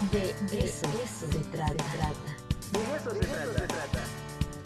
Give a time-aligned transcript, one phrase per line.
[0.00, 0.30] De
[0.60, 0.86] eso,
[1.28, 1.74] se trata.
[2.72, 3.18] De eso se
[3.66, 4.04] trata.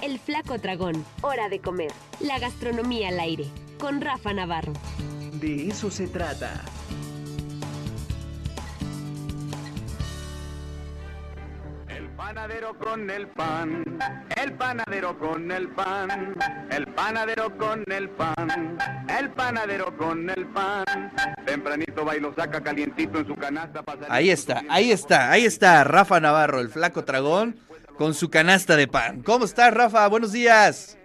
[0.03, 1.91] El Flaco Dragón, hora de comer.
[2.21, 3.47] La gastronomía al aire,
[3.79, 4.75] con Rafa Navarro.
[5.33, 6.61] De eso se trata.
[11.89, 13.85] El panadero con el pan,
[14.37, 16.35] el panadero con el pan,
[16.71, 18.79] el panadero con el pan,
[19.09, 20.85] el panadero con el pan.
[21.47, 23.85] Tempranito va y lo saca calientito en su canasta.
[24.09, 27.59] Ahí está, ahí está, ahí está Rafa Navarro, el flaco dragón,
[27.97, 29.23] con su canasta de pan.
[29.23, 30.07] ¿Cómo estás, Rafa?
[30.09, 30.99] Buenos días.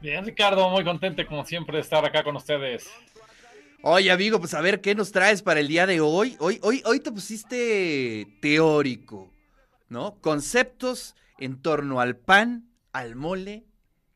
[0.00, 2.88] Bien, Ricardo, muy contento como siempre de estar acá con ustedes.
[3.84, 6.36] Oye, amigo, pues a ver, ¿qué nos traes para el día de hoy?
[6.38, 9.32] Hoy, hoy, hoy te pusiste teórico,
[9.88, 10.16] ¿no?
[10.20, 13.64] Conceptos en torno al pan, al mole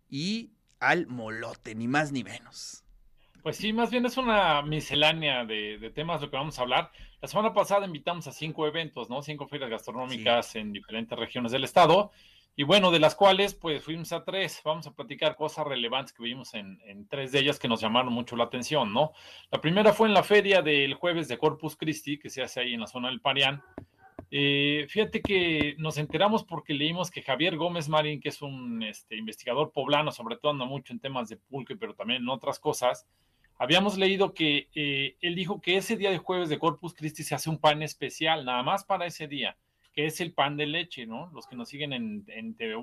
[0.08, 2.84] y al molote, ni más ni menos.
[3.42, 6.90] Pues sí, más bien es una miscelánea de, de temas lo que vamos a hablar.
[7.20, 9.22] La semana pasada invitamos a cinco eventos, ¿no?
[9.22, 12.10] Cinco ferias gastronómicas en diferentes regiones del estado.
[12.58, 14.60] Y bueno, de las cuales pues fuimos a tres.
[14.64, 18.12] Vamos a platicar cosas relevantes que vimos en, en tres de ellas que nos llamaron
[18.12, 19.12] mucho la atención, ¿no?
[19.50, 22.74] La primera fue en la feria del jueves de Corpus Christi, que se hace ahí
[22.74, 23.62] en la zona del Parián.
[24.30, 29.16] Eh, fíjate que nos enteramos porque leímos que Javier Gómez Marín, que es un este,
[29.16, 33.06] investigador poblano, sobre todo anda mucho en temas de pulque, pero también en otras cosas,
[33.58, 37.34] habíamos leído que eh, él dijo que ese día de jueves de Corpus Christi se
[37.34, 39.56] hace un pan especial, nada más para ese día,
[39.92, 41.30] que es el pan de leche, ¿no?
[41.32, 42.74] Los que nos siguen en, en TV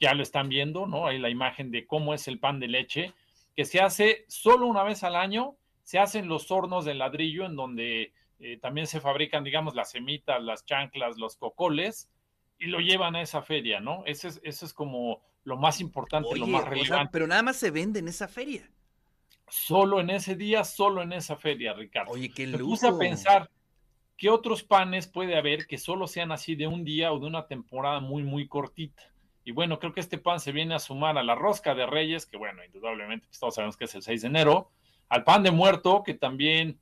[0.00, 1.06] ya lo están viendo, ¿no?
[1.06, 3.12] Ahí la imagen de cómo es el pan de leche,
[3.56, 7.56] que se hace solo una vez al año, se hacen los hornos de ladrillo en
[7.56, 12.08] donde eh, también se fabrican, digamos, las semitas, las chanclas, los cocoles,
[12.58, 14.02] y lo llevan a esa feria, ¿no?
[14.06, 17.10] Eso es, eso es como lo más importante, Oye, lo más o sea, relevante.
[17.12, 18.70] pero nada más se vende en esa feria.
[19.48, 22.12] Solo en ese día, solo en esa feria, Ricardo.
[22.12, 22.72] Oye, qué Me lujo.
[22.72, 23.50] puse a pensar
[24.16, 27.46] qué otros panes puede haber que solo sean así de un día o de una
[27.46, 29.02] temporada muy, muy cortita.
[29.44, 32.26] Y bueno, creo que este pan se viene a sumar a la rosca de Reyes,
[32.26, 34.70] que bueno, indudablemente pues, todos sabemos que es el 6 de enero,
[35.08, 36.78] al pan de muerto, que también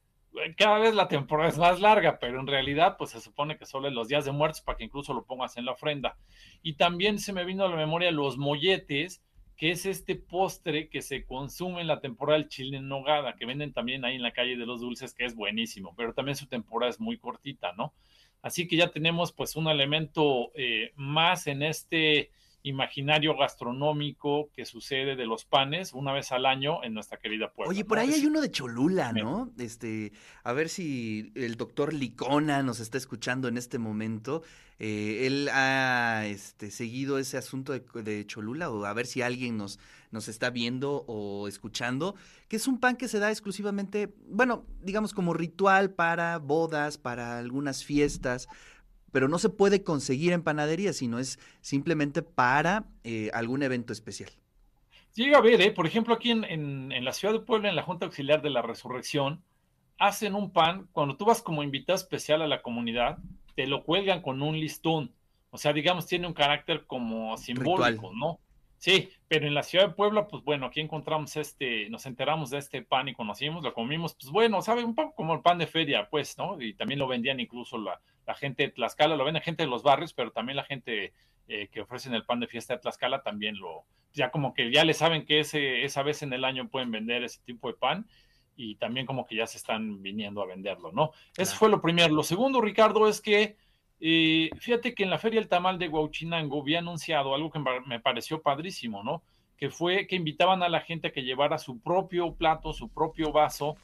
[0.57, 3.89] cada vez la temporada es más larga, pero en realidad pues se supone que solo
[3.89, 6.17] es los días de muertos para que incluso lo pongas en la ofrenda.
[6.63, 9.23] Y también se me vino a la memoria los molletes,
[9.57, 13.47] que es este postre que se consume en la temporada del chile en nogada, que
[13.47, 16.47] venden también ahí en la calle de los dulces, que es buenísimo, pero también su
[16.47, 17.95] temporada es muy cortita, ¿no?
[18.43, 22.31] Así que ya tenemos pues un elemento eh, más en este
[22.67, 27.71] imaginario gastronómico que sucede de los panes una vez al año en nuestra querida Puebla.
[27.71, 28.03] Oye, por ¿no?
[28.03, 29.53] ahí hay uno de Cholula, ¿no?
[29.59, 30.13] Este,
[30.43, 34.43] a ver si el doctor Licona nos está escuchando en este momento.
[34.79, 39.57] Eh, él ha este, seguido ese asunto de, de Cholula, o a ver si alguien
[39.57, 39.79] nos,
[40.11, 42.17] nos está viendo o escuchando,
[42.49, 47.39] que es un pan que se da exclusivamente, bueno, digamos como ritual para bodas, para
[47.39, 48.49] algunas fiestas,
[49.13, 54.31] pero no se puede conseguir en panadería, sino es simplemente para eh, algún evento especial.
[55.15, 55.73] Llega a ver, ¿eh?
[55.73, 58.51] por ejemplo, aquí en, en- en la ciudad de Puebla, en la Junta Auxiliar de
[58.51, 59.43] la Resurrección,
[59.99, 63.19] hacen un pan, cuando tú vas como invitado especial a la comunidad,
[63.55, 65.15] te lo cuelgan con un listón.
[65.51, 68.41] O sea, digamos, tiene un carácter como simbólico, ¿no?
[68.79, 72.59] Sí, pero en la ciudad de Puebla, pues bueno, aquí encontramos este, nos enteramos de
[72.59, 75.67] este pan y conocimos, lo comimos, pues bueno, sabe, un poco como el pan de
[75.67, 76.61] feria, pues, ¿no?
[76.61, 79.83] Y también lo vendían incluso la, la gente de Tlaxcala, lo venden gente de los
[79.83, 81.13] barrios, pero también la gente
[81.49, 84.85] eh, que ofrecen el pan de fiesta de Tlaxcala también lo, ya como que ya
[84.85, 88.07] le saben que ese, esa vez en el año pueden vender ese tipo de pan
[88.57, 91.13] y también como que ya se están viniendo a venderlo, ¿no?
[91.37, 91.59] Eso Claro.
[91.59, 92.15] fue lo primero.
[92.15, 93.57] Lo segundo, Ricardo, es que
[94.01, 97.81] eh, fíjate que en la Feria del Tamal de Huauchinango había anunciado algo que me-
[97.87, 99.23] me pareció padrísimo, ¿no?
[99.57, 103.33] Que fue que invitaban a la gente a que llevara su propio plato, su propio
[103.33, 103.77] vaso,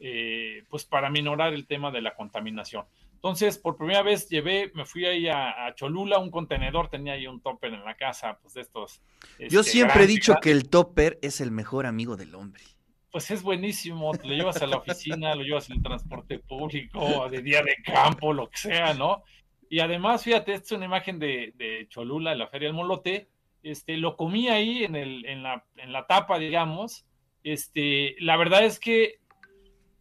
[0.00, 2.84] eh, pues para minorar el tema de la contaminación.
[3.18, 7.26] Entonces, por primera vez llevé, me fui ahí a, a Cholula, un contenedor, tenía ahí
[7.26, 9.02] un topper en la casa, pues de estos.
[9.40, 12.62] Yo este, siempre he dicho que el topper es el mejor amigo del hombre.
[13.10, 17.28] Pues es buenísimo, te lo llevas a la oficina, lo llevas en el transporte público,
[17.28, 19.24] de día de campo, lo que sea, ¿no?
[19.68, 23.28] Y además, fíjate, esta es una imagen de, de Cholula, de la Feria del Molote,
[23.64, 27.04] este, lo comí ahí en, el, en, la, en la tapa, digamos,
[27.42, 29.20] este, la verdad es que,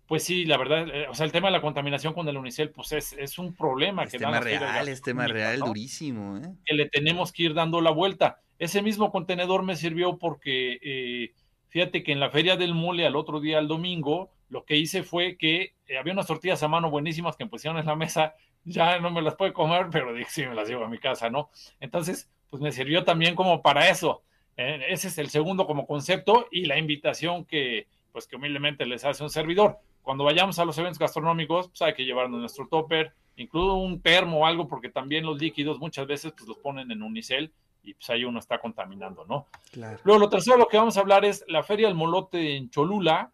[0.07, 2.69] pues sí, la verdad, eh, o sea, el tema de la contaminación con el unicel,
[2.69, 5.67] pues es, es un problema Es que tema real, es tema real, ¿no?
[5.67, 6.53] durísimo, ¿eh?
[6.65, 8.39] que le tenemos que ir dando la vuelta.
[8.57, 11.33] Ese mismo contenedor me sirvió porque, eh,
[11.67, 15.03] fíjate que en la feria del mole al otro día, el domingo, lo que hice
[15.03, 18.33] fue que eh, había unas tortillas a mano buenísimas que me pusieron en la mesa,
[18.63, 21.29] ya no me las puedo comer, pero dije, sí, me las llevo a mi casa,
[21.29, 21.49] ¿no?
[21.81, 24.23] Entonces, pues me sirvió también como para eso.
[24.55, 29.21] Ese es el segundo como concepto y la invitación que, pues que humildemente les hace
[29.21, 29.77] un servidor.
[30.07, 34.39] Cuando vayamos a los eventos gastronómicos, pues hay que llevarnos nuestro topper, incluso un termo
[34.39, 37.51] o algo, porque también los líquidos muchas veces pues los ponen en unicel
[37.83, 39.47] y pues ahí uno está contaminando, ¿no?
[39.69, 39.99] Claro.
[40.05, 43.33] Luego, lo tercero lo que vamos a hablar es la Feria del Molote en Cholula.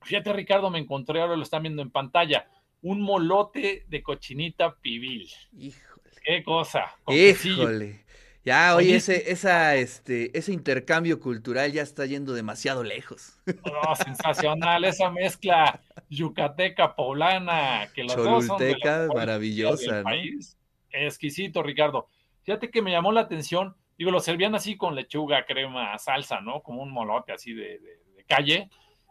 [0.00, 2.48] Fíjate, Ricardo, me encontré, ahora lo están viendo en pantalla,
[2.80, 5.30] un molote de cochinita pibil.
[5.58, 6.10] Híjole.
[6.24, 6.96] Qué cosa.
[7.08, 8.06] Híjole.
[8.42, 13.38] Ya, oye, Oye, ese, esa, este, ese intercambio cultural ya está yendo demasiado lejos.
[13.46, 19.96] No, sensacional esa mezcla yucateca poblana, que dos son de las Cholulteca, mejores maravillosa, del
[19.98, 20.04] ¿no?
[20.04, 20.56] país.
[20.90, 22.08] Exquisito, Ricardo.
[22.42, 26.62] Fíjate que me llamó la atención, digo, lo servían así con lechuga, crema, salsa, ¿no?
[26.62, 28.70] Como un molote así de, de- de calle.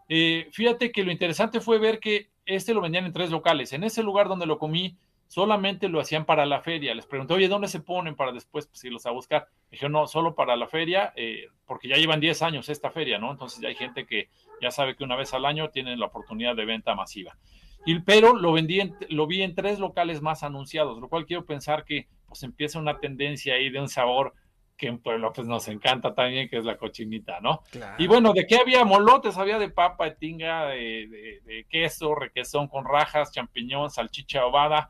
[0.10, 3.74] Eh, fíjate que lo interesante fue ver que este lo vendían en tres locales.
[3.74, 4.98] En ese lugar donde lo comí,
[5.30, 6.94] solamente lo hacían para la feria.
[6.96, 9.48] Les pregunté, oye, ¿dónde se ponen para después pues, irlos a buscar?
[9.66, 13.20] Me dijeron, no, solo para la feria, eh, porque ya llevan 10 años esta feria,
[13.20, 13.32] ¿no?
[13.32, 14.28] Entonces ya hay gente que
[14.60, 17.38] ya sabe que una vez al año tienen la oportunidad de venta masiva.
[17.86, 21.46] Y, pero lo, vendí en- lo vi en tres locales más anunciados, lo cual quiero
[21.46, 24.34] pensar que pues empieza una tendencia ahí de un sabor
[24.78, 27.62] que en Puebla pues nos encanta también, que es la cochinita, ¿no?
[27.70, 27.96] Claro.
[28.02, 28.84] Y bueno, ¿de qué había?
[28.84, 34.44] Molotes, había de papa, de tinga, de, de- de queso, requesón con rajas, champiñón, salchicha
[34.46, 34.90] ovada.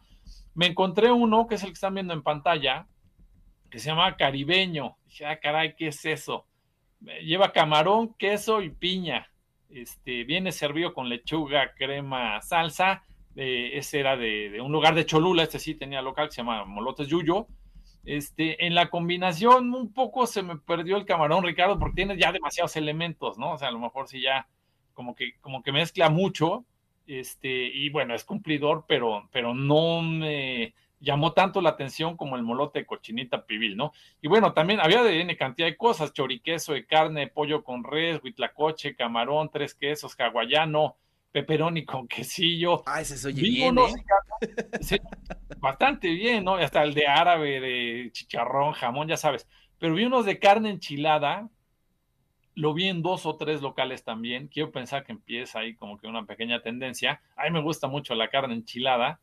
[0.60, 2.86] Me encontré uno, que es el que están viendo en pantalla,
[3.72, 4.98] que se llama caribeño.
[5.06, 6.48] Dije, ah, caray, ¿qué es eso?
[7.24, 9.32] Lleva camarón, queso y piña.
[9.70, 13.06] Este, viene servido con lechuga, crema, salsa.
[13.38, 16.66] Eh, ese era de, un lugar de Cholula, este sí tenía local, que se llama
[16.66, 17.48] Molotes Yuyo.
[18.04, 22.34] Este, en la combinación un poco se me perdió el camarón, Ricardo, porque tiene ya
[22.34, 23.54] demasiados elementos, ¿no?
[23.54, 24.50] O sea, a lo mejor sí ya
[24.94, 26.66] como que, como que mezcla mucho,
[27.10, 32.44] este, y bueno, es cumplidor, pero, pero no me llamó tanto la atención como el
[32.44, 33.94] molote de cochinita pibil, ¿no?
[34.22, 38.22] Y bueno, también había de N cantidad de cosas, choriqueso de carne, pollo con res,
[38.24, 40.98] huitlacoche, camarón, tres quesos, hawaiano,
[41.32, 44.56] pepperoni con quesillo, Ah, ese Vi bien, unos, ¿eh?
[44.82, 44.98] Sí,
[45.58, 46.56] bastante bien, ¿no?
[46.56, 49.48] Hasta el de árabe, de chicharrón, jamón, ya sabes.
[49.80, 51.50] Pero vi unos de carne enchilada,
[52.60, 54.50] lo vi en dos o tres locales también.
[54.50, 57.22] Quiero pensar que empieza ahí como que una pequeña tendencia.
[57.38, 59.22] A mí me gusta mucho la carne enchilada.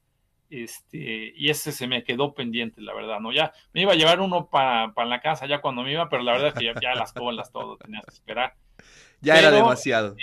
[0.49, 3.33] Este, y ese se me quedó pendiente, la verdad, ¿no?
[3.33, 6.33] Ya me iba a llevar uno para la casa ya cuando me iba, pero la
[6.33, 8.55] verdad es que ya, ya las colas, todo, tenías que esperar.
[9.21, 10.17] Ya era demasiado.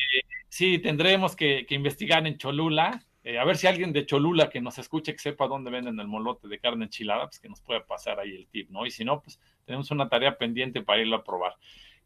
[0.50, 3.06] Sí, tendremos que, que investigar en Cholula.
[3.24, 6.08] eh, a ver si alguien de Cholula que nos escuche, que sepa dónde venden el
[6.08, 8.86] molote de carne enchilada, pues que nos pueda pasar ahí el tip, ¿no?
[8.86, 11.56] Y si no, pues tenemos una tarea pendiente para irlo a probar.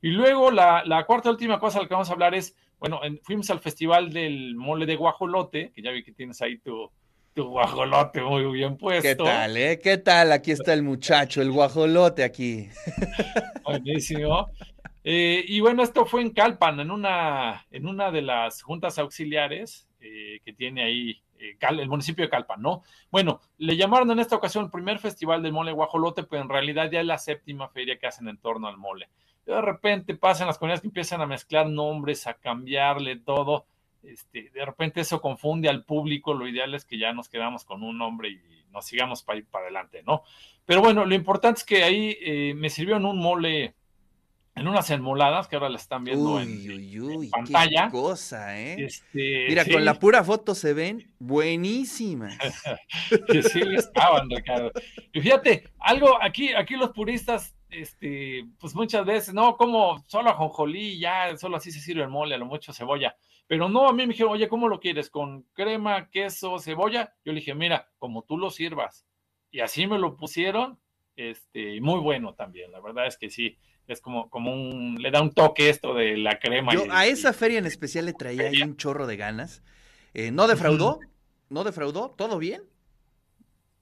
[0.02, 2.56] Y luego la, la cuarta y última cosa de la que vamos a hablar es,
[2.80, 6.60] bueno, en- fuimos al festival del mole de guajolote, que ya vi que tienes ahí
[6.60, 6.92] tu,
[7.34, 9.08] tu guajolote muy bien puesto.
[9.08, 9.80] ¿Qué tal, eh?
[9.82, 10.32] ¿Qué tal?
[10.32, 12.70] Aquí está el muchacho, el guajolote aquí.
[13.64, 14.50] Buenísimo.
[15.04, 19.88] Eh, y bueno, esto fue en Calpan, en una, en una de las juntas auxiliares
[20.02, 22.84] eh, que tiene ahí eh, Cal- el municipio de Calpan, ¿no?
[23.10, 26.90] Bueno, le llamaron en esta ocasión el primer festival del mole guajolote, pero en realidad
[26.92, 29.08] ya es la séptima feria que hacen en torno al mole.
[29.54, 33.66] De repente pasan las comunidades que empiezan a mezclar nombres, a cambiarle todo.
[34.04, 37.84] Este, de repente eso confunde al público, lo ideal es que ya nos quedamos con
[37.84, 38.42] un nombre y
[38.72, 40.24] nos sigamos para ir para adelante, ¿no?
[40.66, 43.74] Pero bueno, lo importante es que ahí eh, me sirvieron un mole
[44.58, 47.86] en unas enmoladas que ahora la están viendo Uy, en, uy, uy, pantalla.
[47.86, 48.86] qué cosa, ¿eh?
[48.86, 52.38] este, Mira, sí, con la pura foto se ven buenísimas.
[53.32, 54.72] que sí estaban, Ricardo.
[55.14, 61.00] Y fíjate, algo aquí, aquí los puristas, este, pues muchas veces, no, como solo ajonjolí,
[61.00, 63.16] ya, solo así se sirve el mole, a lo mucho cebolla.
[63.48, 65.10] Pero no, a mí me dijeron, oye, ¿cómo lo quieres?
[65.10, 67.14] ¿Con crema, queso, cebolla?
[67.24, 69.06] Yo le dije, mira, como tú lo sirvas.
[69.52, 70.80] Y así me lo pusieron,
[71.16, 72.72] este, muy bueno también.
[72.72, 73.58] La verdad es que sí,
[73.88, 76.74] es como, como un, le da un toque esto de la crema.
[76.74, 79.64] Yo y- a y- esa feria en especial le traía ahí un chorro de ganas.
[80.14, 81.00] Eh, ¿No defraudó?
[81.50, 82.10] ¿No defraudó?
[82.18, 82.64] ¿Todo bien?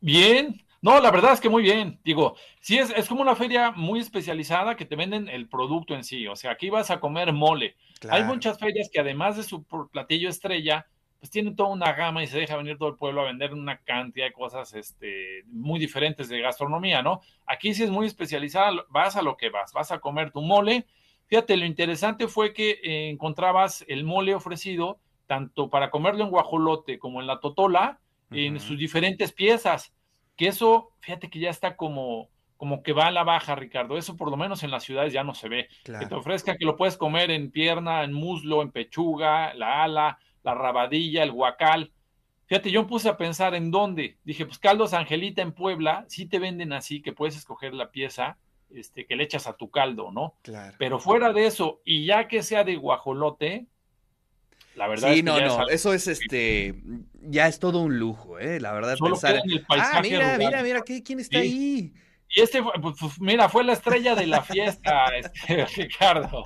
[0.02, 2.00] Bien, no, la verdad es que muy bien.
[2.04, 6.04] Digo, sí es, es como una feria muy especializada que te venden el producto en
[6.04, 6.28] sí.
[6.28, 7.76] O sea, aquí vas a comer mole.
[8.08, 10.86] Hay muchas ferias que además de su platillo estrella,
[11.20, 13.80] pues tienen toda una gama y se deja venir todo el pueblo a vender una
[13.80, 17.22] cantidad de cosas este, muy diferentes de gastronomía, ¿no?
[17.48, 20.86] Aquí sí es muy especializada, vas a lo que vas, vas a comer tu mole.
[21.26, 27.00] Fíjate, lo interesante fue que eh, encontrabas el mole ofrecido tanto para comerlo en guajolote
[27.00, 28.00] como en la totola,
[28.30, 29.95] en sus diferentes piezas.
[30.36, 33.98] Que eso, fíjate que ya está como, como que va a la baja, Ricardo.
[33.98, 35.68] Eso por lo menos en las ciudades ya no se ve.
[35.84, 40.20] Que te ofrezca que lo puedes comer en pierna, en muslo, en pechuga, la ala,
[40.44, 41.92] la rabadilla, el guacal.
[42.48, 44.18] Fíjate, yo me puse a pensar en dónde.
[44.24, 48.38] Dije, pues caldos Angelita en Puebla, sí te venden así, que puedes escoger la pieza
[48.70, 50.36] este, que le echas a tu caldo, ¿no?
[50.42, 50.76] Claro.
[50.78, 53.68] Pero fuera de eso, y ya que sea de guajolote,
[54.76, 56.76] La verdad sí, es que no, es no, eso es este,
[57.22, 58.60] ya es todo un lujo, ¿eh?
[58.60, 59.34] La verdad, Solo pensar.
[59.34, 60.38] queda en el Ah, mira, rural.
[60.38, 61.46] mira, mira, ¿qué- ¿quién está Sí.
[61.48, 61.94] ahí?
[62.30, 66.44] Y este, fue- pues, pues, mira, fue la estrella de la fiesta, este, Ricardo.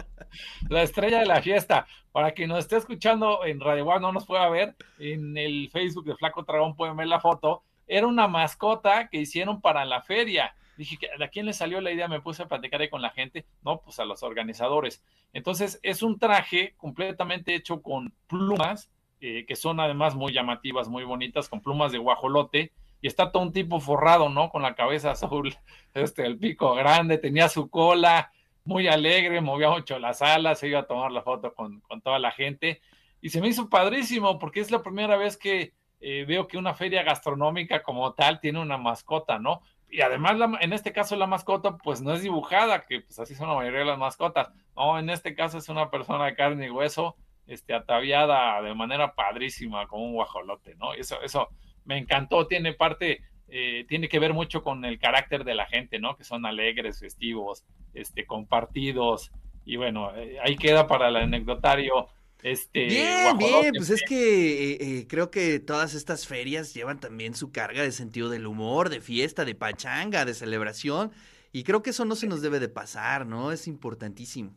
[0.70, 1.88] La estrella de la fiesta.
[2.12, 6.06] Para quien nos esté escuchando en Radio One, no nos pueda ver, en el Facebook
[6.06, 7.64] de Flaco Dragón pueden ver la foto.
[7.88, 10.54] Era una mascota que hicieron para la feria.
[10.80, 12.08] Dije, ¿a quién le salió la idea?
[12.08, 13.46] Me puse a platicar ahí con la gente.
[13.66, 15.04] No, pues a los organizadores.
[15.34, 21.04] Entonces, es un traje completamente hecho con plumas, eh, que son además muy llamativas, muy
[21.04, 22.72] bonitas, con plumas de guajolote
[23.02, 24.50] y está todo un tipo forrado, ¿no?
[24.52, 25.54] Con la cabeza azul,
[25.94, 28.32] este, el pico grande, tenía su cola,
[28.64, 32.20] muy alegre, movía mucho las alas, se iba a tomar la foto con, con toda
[32.20, 32.80] la gente.
[33.20, 36.74] Y se me hizo padrísimo porque es la primera vez que eh, veo que una
[36.74, 39.62] feria gastronómica como tal tiene una mascota, ¿no?
[39.90, 43.36] Y además, la, en este caso, la mascota, pues no es dibujada, que pues así
[43.36, 44.50] son la mayoría de las mascotas.
[44.76, 47.16] No, en este caso es una persona de carne y hueso,
[47.48, 50.94] este, ataviada de manera padrísima, como un guajolote, ¿no?
[50.94, 51.50] Eso, eso
[51.86, 55.98] me encantó, tiene parte, eh, tiene que ver mucho con el carácter de la gente,
[55.98, 56.16] ¿no?
[56.16, 59.32] Que son alegres, festivos, este, compartidos,
[59.66, 62.08] y bueno, eh, ahí queda para el anecdotario.
[62.42, 67.36] Este, Bien, bien, pues es que eh, eh, creo que todas estas ferias llevan también
[67.36, 71.12] su carga de sentido del humor, de fiesta, de pachanga, de celebración,
[71.52, 73.52] y creo que eso no se nos debe de pasar, ¿no?
[73.52, 74.56] Es importantísimo.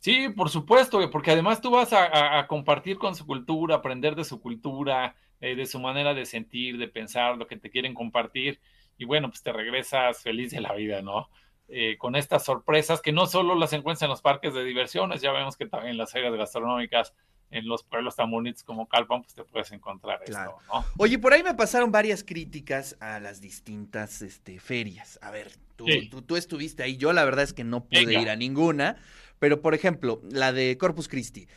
[0.00, 4.14] Sí, por supuesto, porque además tú vas a, a- a compartir con su cultura, aprender
[4.14, 7.94] de su cultura, eh, de su manera de sentir, de pensar, lo que te quieren
[7.94, 8.60] compartir,
[8.96, 11.28] y bueno, pues te regresas feliz de la vida, ¿no?
[11.70, 15.32] Eh, con estas sorpresas que no solo las encuentras en los parques de diversiones, ya
[15.32, 17.12] vemos que también en las ferias gastronómicas,
[17.50, 20.58] en los pueblos tan bonitos como Calpan, pues te puedes encontrar Claro.
[20.60, 20.84] esto, ¿no?
[20.96, 25.18] Oye, por ahí me pasaron varias críticas a las distintas este, ferias.
[25.22, 26.08] A ver, tú, Sí.
[26.08, 28.20] tú, tú estuviste ahí, yo la verdad es que no pude Venga.
[28.22, 28.96] ir a ninguna,
[29.38, 31.48] pero por ejemplo, la de Corpus Christi.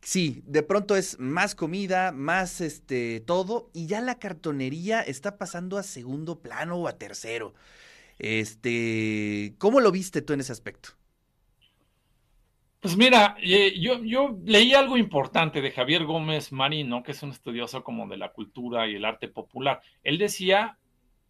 [0.00, 5.76] Sí, de pronto es más comida, más este todo, y ya la cartonería está pasando
[5.78, 7.52] a segundo plano o a tercero.
[8.18, 10.90] Este, ¿cómo lo viste tú en ese aspecto?
[12.80, 17.30] Pues mira, eh, yo, yo leí algo importante de Javier Gómez Marino, que es un
[17.30, 19.80] estudioso como de la cultura y el arte popular.
[20.04, 20.78] Él decía,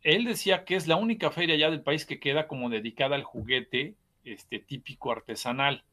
[0.03, 3.25] él decía que es la única feria ya del país que queda como dedicada al
[3.25, 5.85] juguete este, típico artesanal.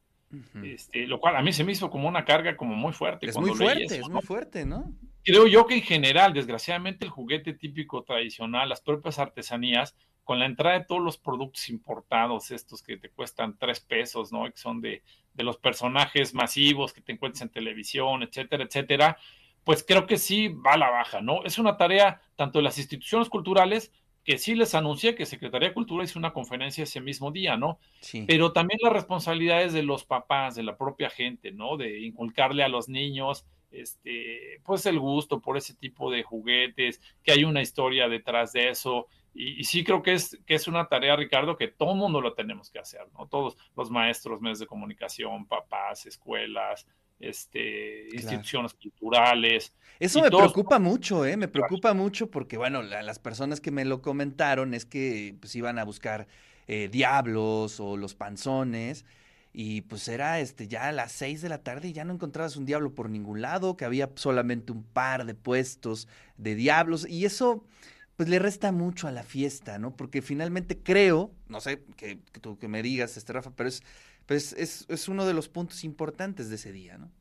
[0.63, 3.27] Este, lo cual a mí se me hizo como una carga como muy fuerte.
[3.27, 4.91] Es muy fuerte, eso, es muy fuerte, ¿no?
[5.23, 10.45] Creo yo que en general, desgraciadamente, el juguete típico tradicional, las propias artesanías, con la
[10.45, 14.45] entrada de todos los productos importados, estos que te cuestan tres pesos, ¿no?
[14.45, 15.03] Que son de,
[15.33, 19.17] de los personajes masivos que te encuentras en televisión, etcétera, etcétera,
[19.63, 21.43] pues creo que sí va a la baja, ¿no?
[21.43, 23.91] Es una tarea tanto de las instituciones culturales,
[24.23, 27.79] que sí les anuncié que Secretaría de Cultura hizo una conferencia ese mismo día, ¿no?
[27.99, 28.23] Sí.
[28.25, 31.77] pero también las responsabilidades de los papás, de la propia gente, ¿no?
[31.77, 37.31] De inculcarle a los niños, este, pues el gusto por ese tipo de juguetes, que
[37.31, 39.07] hay una historia detrás de eso.
[39.33, 42.33] Y, y sí creo que es, que es una tarea, Ricardo, que todo mundo lo
[42.33, 43.27] tenemos que hacer, ¿no?
[43.27, 46.85] Todos los maestros, medios de comunicación, papás, escuelas,
[47.19, 49.73] este, instituciones culturales.
[49.99, 51.37] Eso me todos- preocupa mucho, ¿eh?
[51.37, 55.55] Me preocupa mucho porque, bueno, la- las personas que me lo comentaron es que pues
[55.55, 56.27] iban a buscar
[56.67, 59.05] eh, diablos o los panzones
[59.51, 62.55] y pues era este ya a las seis de la tarde y ya no encontrabas
[62.55, 67.25] un diablo por ningún lado, que había solamente un par de puestos de diablos y
[67.25, 67.65] eso
[68.15, 69.95] pues le resta mucho a la fiesta, ¿no?
[69.95, 73.83] Porque finalmente creo, no sé, que, que tú que me digas, este Rafa, pero es,
[74.25, 77.11] pues es, es uno de los puntos importantes de ese día, ¿no?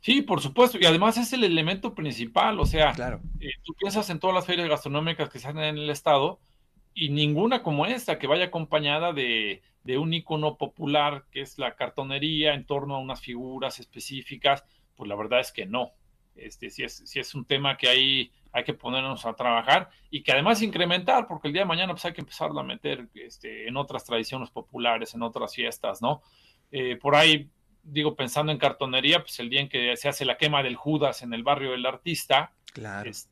[0.00, 3.20] Sí, por supuesto, y además es el elemento principal, o sea, Claro.
[3.38, 6.40] eh, tú piensas en todas las ferias gastronómicas que se hacen en el estado
[6.94, 11.76] y ninguna como esta que vaya acompañada de, de un icono popular que es la
[11.76, 14.64] cartonería en torno a unas figuras específicas,
[14.96, 15.92] pues la verdad es que no.
[16.40, 20.22] Este, sí es, sí es un tema que ahí hay que ponernos a trabajar y
[20.22, 23.68] que además incrementar, porque el día de mañana pues hay que empezar a meter este,
[23.68, 26.22] en otras tradiciones populares, en otras fiestas, ¿no?
[26.72, 27.48] Eh, por ahí,
[27.82, 31.22] digo, pensando en cartonería, pues el día en que se hace la quema del Judas
[31.22, 33.08] en el barrio del artista, Claro.
[33.10, 33.30] este,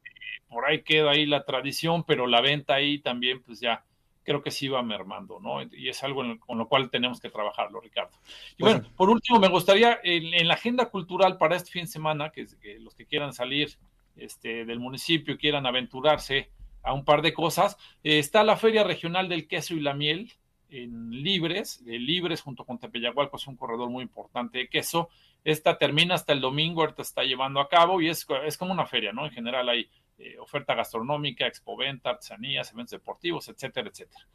[0.49, 3.85] por ahí queda ahí la tradición, pero la venta ahí también, pues ya
[4.29, 5.63] creo que sí va mermando, ¿no?
[5.63, 8.13] Y es algo con lo cual tenemos que trabajarlo, Ricardo.
[8.59, 11.85] Y Pues bueno, por último, me gustaría en, en la agenda cultural para este fin
[11.85, 13.79] de semana, que, que los que quieran salir
[14.17, 16.51] este, del municipio, quieran aventurarse
[16.83, 20.31] a un par de cosas, eh, está la Feria Regional del Queso y la Miel
[20.69, 25.09] en Libres, de Libres junto con Tepeyagualco, es un corredor muy importante de queso.
[25.43, 28.85] Esta termina hasta el domingo, ahorita está llevando a cabo y es, es como una
[28.85, 29.25] feria, ¿no?
[29.25, 34.27] En general hay eh, oferta gastronómica, expoventa, artesanías, eventos deportivos, etcétera, etcétera.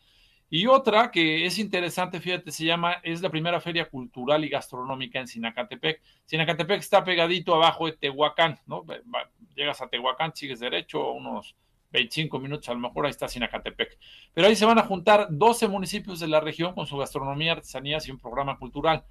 [0.50, 5.20] Y otra que es interesante, fíjate, se llama, es la primera feria cultural y gastronómica
[5.20, 6.02] en Sinacatepec.
[6.26, 8.86] Sinacatepec está pegadito abajo de Tehuacán, ¿no?
[9.56, 11.56] Llegas a Tehuacán, sigues derecho, unos
[11.92, 13.98] 25 minutos, a lo mejor ahí está Sinacatepec.
[14.34, 18.08] Pero ahí se van a juntar 12 municipios de la región con su gastronomía, artesanías
[18.08, 19.06] y un programa cultural.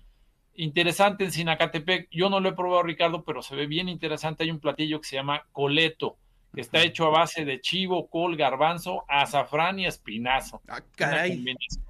[0.54, 4.44] Interesante en Sinacatepec, yo no lo he probado, Ricardo, pero se ve bien interesante.
[4.44, 6.18] Hay un platillo que se llama coleto,
[6.54, 10.60] está hecho a base de chivo, col, garbanzo, azafrán y espinazo.
[10.68, 11.44] Ah, caray.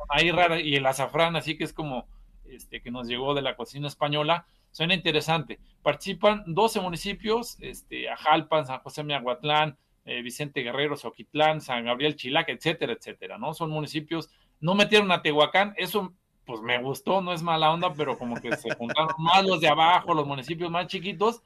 [0.09, 2.07] Ahí rara, y el azafrán, así que es como
[2.45, 4.47] este que nos llegó de la cocina española.
[4.71, 5.59] Suena interesante.
[5.83, 12.53] Participan 12 municipios, este, Ajalpan, San José Miahuatlán, eh, Vicente Guerrero, Soquitlán, San Gabriel, Chilaca,
[12.53, 13.55] etcétera, etcétera, ¿no?
[13.55, 16.15] Son municipios, no metieron a Tehuacán, eso
[16.45, 19.69] pues me gustó, no es mala onda, pero como que se juntaron más los de
[19.69, 21.43] abajo, los municipios más chiquitos,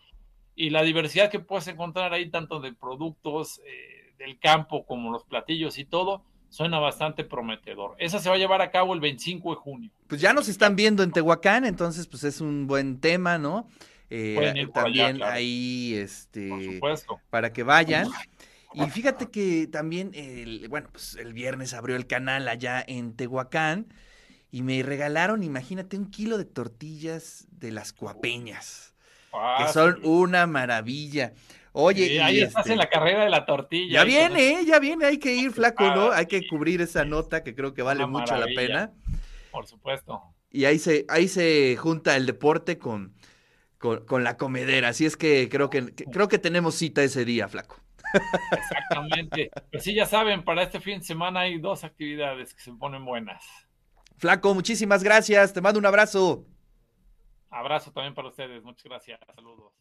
[0.56, 5.24] y la diversidad que puedes encontrar ahí, tanto de productos eh, del campo como los
[5.24, 7.94] platillos y todo, suena bastante prometedor.
[7.98, 9.90] Esa se va a llevar a cabo el 25 de junio.
[10.08, 13.68] Pues ya nos están viendo en Tehuacán, entonces pues es un buen tema, ¿no?
[14.08, 16.80] Eh, también ahí, este,
[17.30, 18.08] para que vayan.
[18.72, 23.86] Y fíjate que también, el, bueno, pues el viernes abrió el canal allá en Tehuacán
[24.50, 28.94] y me regalaron, imagínate, un kilo de tortillas de las cuapeñas,
[29.58, 31.32] que son una maravilla.
[31.78, 33.98] Oye, ahí estás en la carrera de la tortilla.
[33.98, 36.10] Ya viene, ya viene, hay que ir flaco, ¿no?
[36.10, 38.92] Hay que cubrir esa nota que creo que vale mucho la pena.
[39.50, 40.22] Por supuesto.
[40.50, 43.14] Y ahí se, ahí se junta el deporte con,
[43.78, 44.88] con, la comedera.
[44.88, 47.78] Así es que creo que, creo que tenemos cita ese día, flaco.
[48.52, 49.50] Exactamente.
[49.70, 53.04] Pues sí, ya saben, para este fin de semana hay dos actividades que se ponen
[53.04, 53.44] buenas.
[54.16, 55.52] Flaco, muchísimas gracias.
[55.52, 56.46] Te mando un abrazo.
[57.50, 58.62] Abrazo también para ustedes.
[58.62, 59.20] Muchas gracias.
[59.34, 59.72] Saludos.